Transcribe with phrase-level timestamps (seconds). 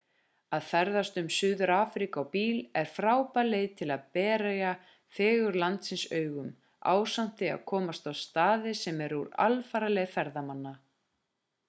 [0.57, 4.71] að ferðast um suður-afríku á bíl er frábær leið til að berja
[5.17, 6.49] fegurð landsins augum
[6.95, 10.73] ásamt því að komast á staði sem eru úr alfaraleið ferðamanna